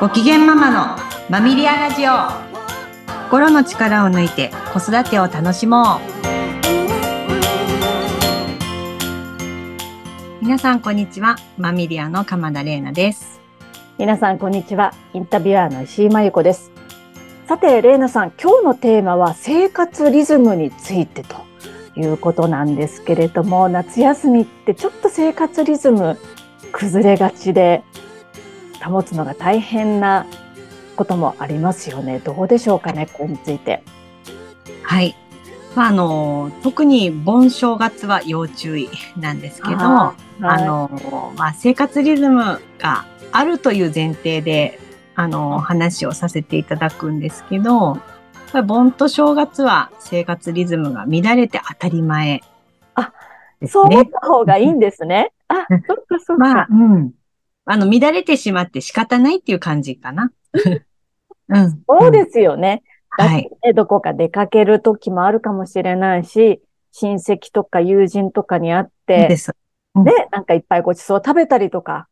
[0.00, 0.96] ご機嫌ママの
[1.28, 2.12] マミリアラジオ。
[3.24, 6.00] 心の力を抜いて子育てを楽しもう。
[10.40, 11.36] 皆さんこんにちは。
[11.58, 13.42] マミリアの鎌田玲奈です。
[13.98, 14.94] 皆さんこんにちは。
[15.12, 16.72] インタビュアーの石井真由子です。
[17.46, 21.36] さて玲奈さん今日のテーマは生活リズムについてと
[21.94, 26.18] いうことなんですけれども夏休みってちょっと生活リズム
[26.72, 27.82] 崩れがちで
[28.84, 30.26] 保つのが大変な
[30.96, 32.18] こともありますよね。
[32.18, 33.82] どうでしょうかね、これについて。
[34.82, 35.14] はい。
[35.74, 40.90] まあ、あの、特に盆正月は要注意なんですけど、あ,、はい、の、
[41.36, 44.78] まあ、生活リズムがあるという前提で、
[45.14, 47.98] あの、話をさせていただくんですけど、
[48.66, 52.42] 盆と正月は生活リズムが乱れて当たり前、
[52.94, 53.12] あ、
[53.68, 55.32] そう思った方がいいんですね。
[55.48, 56.42] あ、そっかそっか。
[56.42, 57.12] まあ、うん。
[57.70, 60.32] あの、乱れてしまって仕方ないっていう感じかな。
[61.48, 61.82] うん。
[61.88, 62.82] そうですよね。
[63.10, 63.48] はい。
[63.76, 69.54] どこか出かける時もあるかもしれないし、親戚とか友人とかに会って、です。
[69.94, 72.08] うん、で、なんかいっぱいごちそう食べたりとか、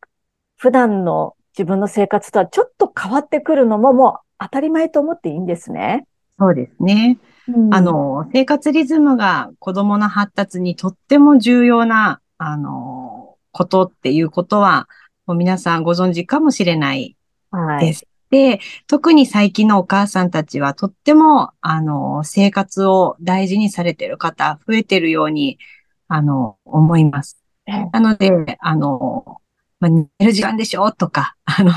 [0.59, 6.07] 普段の自分の生活とはちょっと変わってくるのももう当たり前と思っていいんですね。
[6.39, 7.19] そうですね。
[7.49, 14.89] うん、あの、生活リズムが子供の発達にとっても重要な、あの、ことっていうことは、
[15.29, 17.15] もう皆さんご存知かもしれない
[17.81, 18.09] です。
[18.31, 25.59] はい、で、特に最近のお母さんたちはとっても、あの、生活を大事にされている方、増えているように、
[26.09, 27.45] あの、思います。
[27.93, 29.37] なので、あの、
[29.81, 31.73] まあ、寝る時間でしょとか、あの、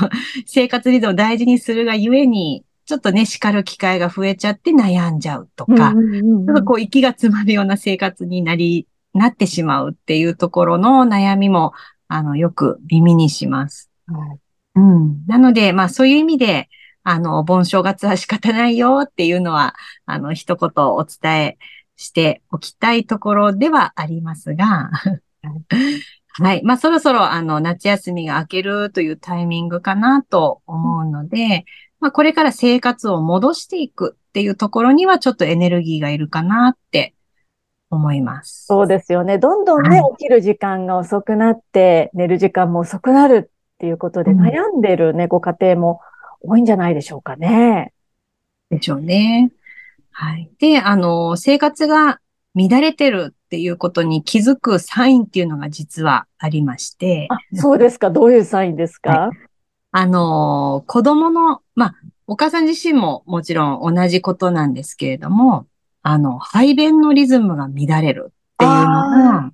[0.46, 11.74] 生活リズムを大事にするがゆえに、ちょっとね、叱る機会が増えちゃって悩んじゃうとか、ちょっとこう、息が詰まるような生活になり、なってしまうっていうところの悩みも
[12.12, 13.90] あの、よく耳にします。
[14.06, 14.38] はい、
[14.76, 15.26] うん。
[15.26, 16.68] なので、まあそういう意味で、
[17.04, 19.74] あの、盆正月は仕方ないよっていうのは、
[20.04, 21.58] あの、一言お伝え
[21.96, 24.90] しておきたいところではありますが、
[26.34, 26.62] はい。
[26.62, 31.64] まあ、そろそろ、あの、夏休みが明けるというタイミングかなと思うので、
[31.98, 37.14] まあ、これから生活を戻していくっていうところには、ちょっとエネルギーがいるかなって
[37.94, 38.66] 思います。
[38.66, 39.38] そうですよね。
[39.38, 46.00] どんどんね、はい、起きる時間が遅くなって、寝る時間も遅くなるっていうことで、悩んでるね、ご家庭も
[46.40, 47.92] 多いんじゃないでしょうかね。
[48.70, 49.52] でしょうね。
[50.10, 50.50] はい。
[50.58, 52.20] で、あの、生活が
[52.54, 57.28] 乱れてるっていうことに気づくサインっていうのが実はありまして。
[57.30, 58.10] あ、そうですか。
[58.10, 59.36] どういうサインですか、はい、
[59.92, 61.94] あの、子供の、まあ、
[62.26, 65.66] お母さん自身ももちろん同じことなんですけれども、
[66.02, 69.52] あの、排便のリズムが乱れるっていうのが、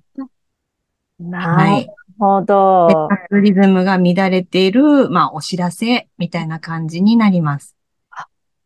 [1.19, 1.87] なる
[2.17, 2.87] ほど。
[2.87, 7.75] はい、リズムが乱れている、まあ、お知らせみたいな感じになります。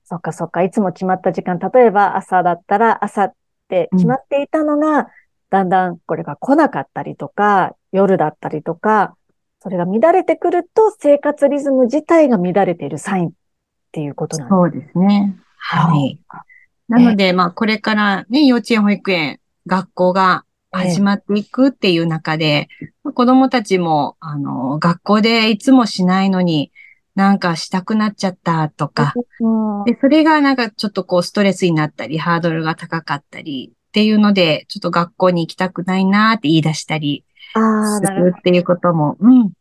[0.06, 0.64] そっかそっか。
[0.64, 3.34] いつも決まった時間、例えば朝だったら朝っ
[3.68, 5.06] て決まっていたのが、うん、
[5.50, 9.16] だんだんこれが来なかったりとか、夜だったりとか、
[9.60, 13.32] それが乱れてくると生活リズム自体が乱れているサインっ
[13.92, 15.38] ていうことなんですそうですね。
[15.58, 16.20] はい。
[16.88, 22.68] なので、まあ、これからね、幼稚園、保育園、学校が始まっていくっていう中で、
[23.14, 26.72] 子供たちも、あの、学校でいつもしないのに、
[27.16, 29.14] なんかしたくなっちゃったとか、
[29.86, 37.24] で、それがなんかちょっとこうストレスになったり、ハードルが高かったりっていうので、ちょっと学校に行きたくないなって言い出したり
[37.54, 39.54] するっていうことも、うん、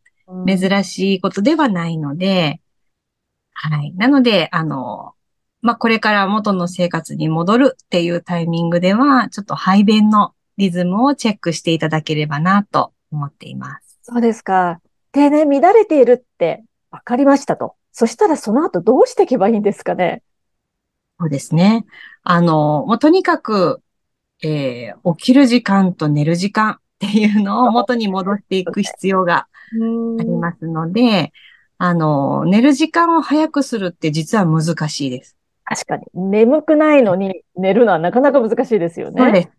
[0.47, 2.59] 珍しいことではないので、
[3.53, 3.93] はい。
[3.95, 5.12] なので、あの、
[5.63, 13.97] まあ、これから元の生活に戻るっていうタイミングでは、ちょっと排便のリズムをチェックしていただければなと思っています。
[14.03, 14.81] そうですか。
[15.13, 17.75] でね、乱れているって分かりましたと。
[17.93, 20.21] そしたらその後どうしていけばいいんですかね。
[21.17, 21.85] そうですね。
[22.23, 23.81] あの、もうとにかく、
[24.43, 31.31] えー、起きる時間と寝る時間っていうのを元に戻っていく必要がありますので、
[31.77, 35.37] あの、寝る時間を早くするって実は難しいです。
[35.65, 36.05] 確かに。
[36.13, 39.21] 眠くないのに寝るのはなかなか難しいですよね。
[39.21, 39.49] そうです。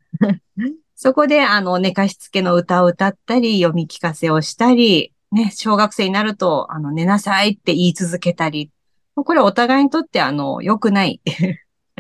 [0.97, 8.71] そこで、あの、寝かしつけの歌を歌ったり、読み聞かせをしたり、ね、小学生になると、あの、寝なさいって言い続けたり、
[9.17, 11.21] これお互いにとって、あの、良くない。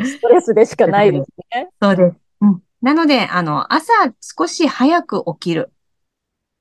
[0.02, 1.68] ストレスでしかないですね。
[1.80, 2.16] そうです。
[2.40, 2.62] うん。
[2.82, 5.72] なので、あの、朝少し早く起きる。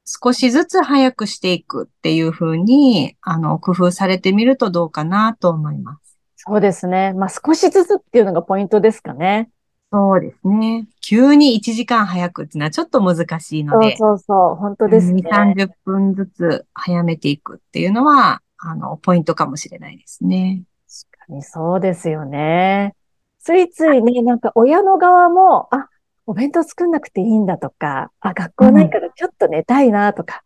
[0.05, 6.02] 少しずつ早くしていくっていうふうに、あの、工夫されてみるとどうかなと思います。
[6.45, 7.13] そうですね。
[7.13, 9.49] まあ、少しずつっていうのがポイントですかね。
[9.91, 10.87] そうですね。
[11.01, 13.95] 急に1時間早くっていうのはちょっと難しいので。
[13.95, 14.55] そうそうそう。
[14.55, 15.21] 本当ですね。
[15.21, 20.63] 2、30分ずつ早めていくっていうのは、あの、ポイントかもしれないですね。
[21.11, 22.95] 確かにそうですよね。
[23.39, 25.89] ついついね、なんか親の側も、あ、
[26.25, 30.43] お弁当作んなくていいんだとか、あ、学校ないからちょっと寝たいなとか、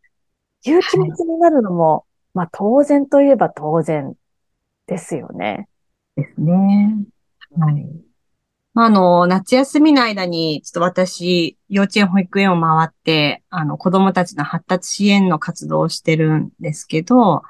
[0.65, 4.13] いう気持ちになるのも、まあ当然といえば当然
[4.87, 5.69] ですよね。
[6.17, 6.97] ですね。
[7.57, 7.87] はい。
[8.73, 17.43] まあ、あの、夏休みの間に、ちょっと私、幼稚園、保育園を回って、あの、子供たちの発達支援の活動をしてるんですけど、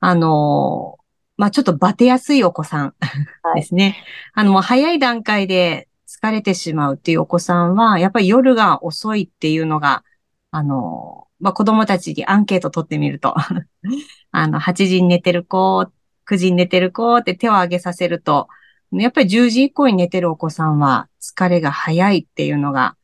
[0.00, 0.98] あの、
[1.36, 2.94] まあ、ちょっとバテやすいお子さん
[3.56, 4.04] ですね。
[4.34, 10.04] はい、あの、もう早い段階で疲れてしまうっていうお子さんは、やっぱり夜が遅いっていうのが、
[10.50, 13.34] あの、まあ、子供たちにアンケート取ってみると
[14.30, 15.90] あの、8時に寝てる子、
[16.24, 18.48] 9時に寝てる子って手を挙げさせると、
[18.92, 22.96] やっぱり10時以降に寝てるお子さんは疲れが早いっていうのが、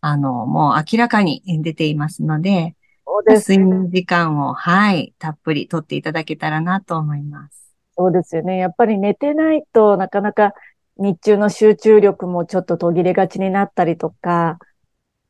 [0.00, 2.74] あの、もう明らかに出ていますので、
[3.06, 7.74] そうです、ね、睡眠時間を、はい、たっぷりとっていただけたらなと思います。
[7.96, 8.56] そうですよね。
[8.58, 10.52] やっぱり寝てないとなかなか
[10.96, 14.58] 日中の集中力もちょっと途切れがちになったりとか、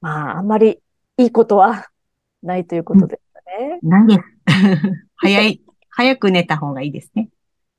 [0.00, 0.80] まあ、あんまり
[1.16, 1.88] いいことは
[2.42, 3.78] ないということですね。
[3.82, 4.20] ないです。
[5.16, 7.28] 早い、早く寝た方がいいですね。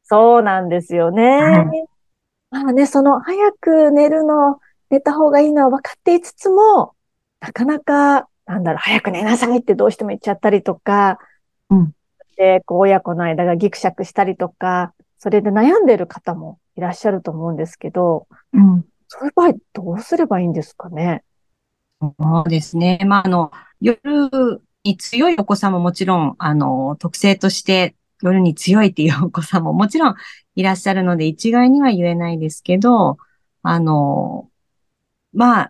[0.06, 1.24] そうなんですよね。
[1.24, 1.88] はい、
[2.52, 4.60] まあね、その早く寝るの、
[4.90, 6.94] 寝た方がいいのは分かっていつつも、
[7.40, 11.18] なかなか、なんだろう、早く寝なさいってどうしても言っちゃったりとか、
[11.70, 11.92] うん。
[12.38, 18.86] で、こう、親子の間がギクシャクしたりとか、それで悩んでる方もいらっしゃると思うんですけど、うん。
[19.08, 21.24] そういう場合、どうすればいいんですかね？
[22.02, 23.00] そうですね。
[23.08, 30.16] まあ、あの、夜に強いお子さんももちろん、あの、特性として夜に強いっていうお子さんももちろん
[30.56, 33.18] いらっしゃるので、一概には言えないですけど、
[33.62, 34.50] あの、
[35.34, 35.70] まあ、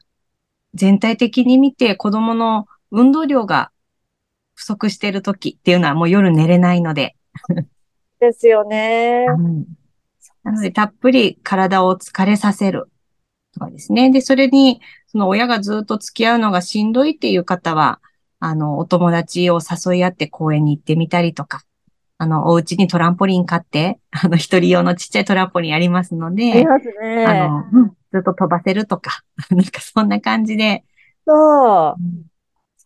[0.74, 3.72] 全体的に見て子供の運動量が
[4.54, 7.16] 不足している時っていうのはもう夜寝れないので。
[8.20, 9.26] ですよね。
[9.30, 9.66] うん、
[10.44, 12.90] なので、たっぷり体を疲れさせる
[13.54, 14.12] とかですね。
[14.12, 18.02] で、それに、その親がずっと付き合うのがしんどいっていう方は、
[18.40, 21.64] あの、お友達を誘い合って公園に行ってみたりとか、
[22.18, 27.26] あの、お家にトランポリン買って、 あの、一人用のちっちゃいトランポリンありますので、ありますね。
[27.26, 30.84] あの、うん、ずっと飛ばせるとか、 なんかそんな感じで、
[31.26, 32.02] そう。
[32.02, 32.26] うん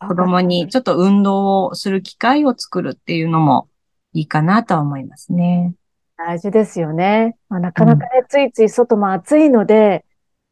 [0.00, 3.68] 子供にちょっと運動をする機会を作るっていうのも
[4.14, 5.74] いいかなとは思いますね。
[6.16, 7.36] 大事ですよね。
[7.50, 10.04] まあ、なかなかね、うん、ついつい外も暑いので、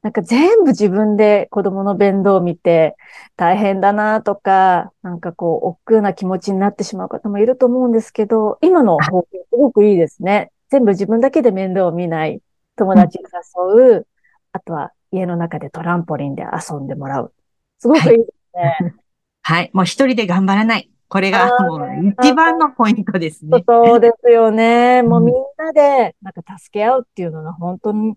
[0.03, 2.97] なんか全部自分で子供の面倒を見て
[3.37, 10.53] 大変だなとか、なんかこう、億劫な気持ちになってしまう方もいると思うんですけど、今の方法すごくいいですね。
[10.71, 12.41] 全部自分だけで面倒を見ない、
[12.77, 14.05] 友達に誘う、うん、
[14.53, 17.33] あとは家の中でトランポリンで遊んでもらう。
[17.79, 18.95] すごくいいですね。
[19.43, 19.71] は いはい。
[19.73, 20.91] もう一人で頑張らない。
[21.09, 23.65] これがもう一番のポイントですね。
[23.67, 25.03] そうですよね。
[25.03, 28.15] もうみんなでなんか助け合うっていうのが本当に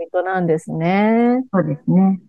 [0.00, 1.44] ポイントなんですね。
[1.52, 2.20] そうですね。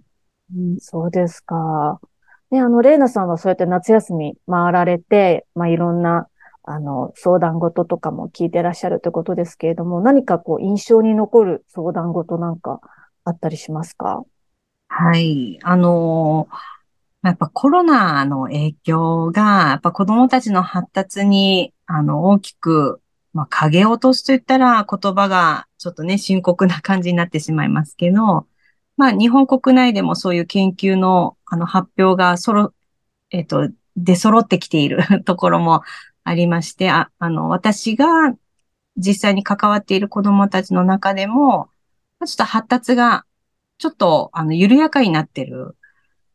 [0.54, 2.02] うん、そうですか。
[2.50, 6.28] ね、あの、レイナさんはそうやって夏休み回られて、まあ、いろんな、
[6.64, 12.82] あの、相談事とかも聞いてらっしゃるということですけれども、何かこう、印象に残る相談事なんか
[13.24, 14.24] あったりしますか？
[14.90, 15.58] はい。
[15.64, 16.56] あのー
[17.24, 23.00] やっぱコロナの影響が、やっぱ子供たちの発達に、あの、大きく、
[23.32, 28.46] まあ、影を落とすと言ったら言葉がちょっとね、深刻な感じになってしまいますけど、
[28.98, 32.76] まあ、日本国内でもそういう研究の、あの、発表がそろ、
[33.32, 35.82] えっ、と、出揃ってきている ところも
[36.24, 38.06] ありまして、あ、あの、私が
[38.96, 41.72] 実際に関わっている子供たちの中でも、
[42.24, 43.26] ちょっと発達が、
[43.80, 45.76] ちょっと、あの、緩やかになってる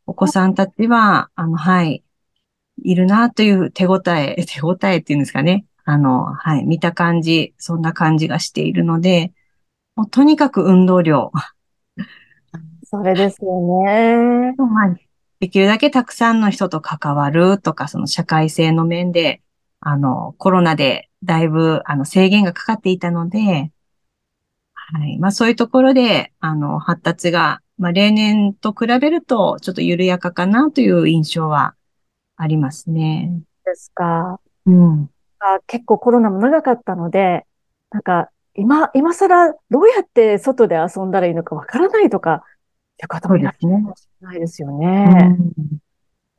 [0.07, 2.03] お子さんたちは、あの、はい、
[2.83, 5.67] いるなという手応え、手応えっていうんですかね。
[5.87, 9.33] あの、はい、見た感じ、そんな感じがしているので、
[9.95, 11.33] もうとにかく運動量。
[12.85, 14.55] それですよね。
[14.59, 14.97] まあ、
[15.41, 19.41] できるだけたくさんの人と関わるとか、その社会性の面で、
[19.81, 23.73] あの、コロナでだいぶ、あの、制限がかかっていたので、
[24.75, 25.19] はい。
[25.19, 31.75] まあそういうところで、あの、発達がまあ、例年と比べると、ちょっと緩やかかなという印象は
[32.37, 33.43] ありますね。
[33.65, 34.41] ですか。
[34.65, 35.11] うん。
[35.39, 37.47] あ結構コロナも長かったので、
[37.91, 42.43] なんか、今、今更どうやって外で遊んだらいいのかわからないとか、
[42.97, 45.37] って方もいらっしゃるかもしれないですよね。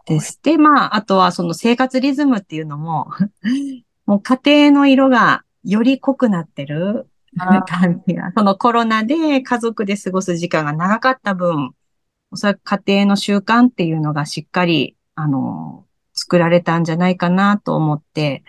[0.06, 3.10] でして、まあ、あとはその生活リズムっていうのも
[4.08, 7.08] もう家庭の色がより濃くなってる
[7.68, 8.32] 感じが。
[8.36, 11.72] そのコロナで家族で過ごす時間が長かった分、
[12.32, 18.44] おそらく家庭の習慣っていうのがしっかり、あの、作られたんじゃないかなと思って、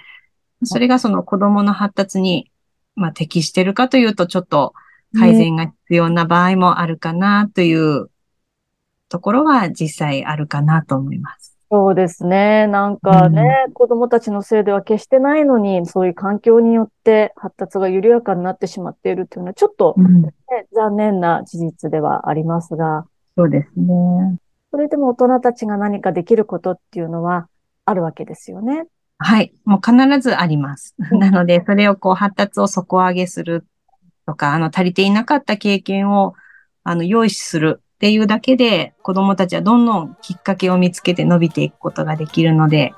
[0.65, 2.51] それがその子供の発達に、
[2.95, 4.75] まあ、適してるかというと、ちょっと
[5.19, 8.11] 改善が必要な場合もあるかなという
[9.09, 11.57] ところは実際あるかなと思います。
[11.71, 12.67] そうですね。
[12.67, 20.33] なんかね、うん、子供たちのせいでは決してないのに、そういう環境によって発達が緩やかになってしまっているというのは、ちょっとね、うん、
[20.73, 23.07] 残念な事実ではありますが。
[23.37, 24.39] そうですね。
[24.71, 27.49] それでも大人たちが何かできることっていうのは
[27.85, 28.87] あるわけですよね。
[29.19, 29.53] はい。
[29.65, 30.95] もう必ずあります。
[31.11, 33.67] なので、それをこう発達を底上げする
[34.27, 36.35] とか、あの、足りていなかった経験を、
[36.85, 42.95] あの、用意するっていうだけで子供たちはどんどんきっかけを見つけて伸びていくことができるので、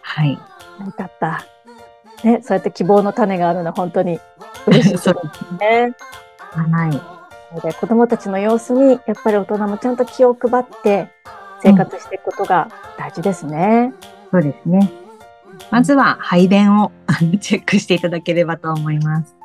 [0.00, 0.32] はい。
[0.32, 0.38] よ
[0.96, 1.44] かった。
[2.24, 4.18] ね、そうやって希望の種があるのは本当に
[4.66, 5.08] 嬉しいです
[5.60, 5.94] ね。
[6.52, 7.60] はい。
[7.60, 11.10] で子供たちの様子にやっぱり大人もちゃんと気を配って
[11.62, 13.92] 生活していくことが大事ですね。
[14.32, 15.01] うん、そうですね。
[15.70, 16.92] まずは排便を
[17.40, 19.36] チェックしていただければと思います。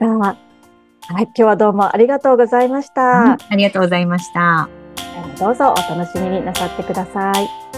[0.00, 3.32] はい、今日はどうもありがとうございました。
[3.32, 4.68] ありがとうございました。
[5.38, 7.71] どうぞお楽しみになさってください。